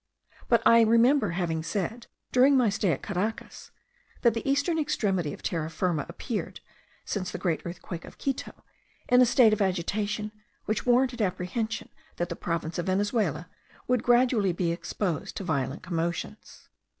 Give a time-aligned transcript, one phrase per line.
[0.47, 3.69] But I remember having said, during my stay at Caracas,
[4.23, 6.59] that the eastern extremity of Terra Firma appeared,
[7.05, 8.63] since the great earthquake of Quito,
[9.09, 10.31] in a state of agitation,
[10.65, 13.47] which warranted apprehension that the province of Venezuela
[13.87, 16.67] would gradually be exposed to violent commotions.